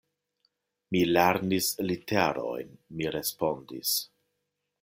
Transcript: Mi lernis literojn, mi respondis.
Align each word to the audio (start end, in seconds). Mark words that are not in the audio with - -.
Mi 0.95 1.01
lernis 1.09 1.69
literojn, 1.91 2.75
mi 2.97 3.15
respondis. 3.19 3.97